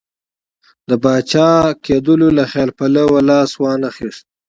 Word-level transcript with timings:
د 0.89 0.91
پاچا 1.03 1.49
کېدلو 1.85 2.27
له 2.37 2.43
خیال 2.51 2.69
پلو 2.77 3.07
لاس 3.29 3.51
وانه 3.61 3.89
خیست. 3.95 4.23